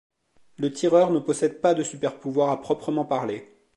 Le 0.57 0.73
Tireur 0.73 1.11
ne 1.11 1.19
possède 1.19 1.61
pas 1.61 1.75
de 1.75 1.83
super-pouvoirs 1.83 2.49
à 2.49 2.59
proprement 2.59 3.05
parler. 3.05 3.55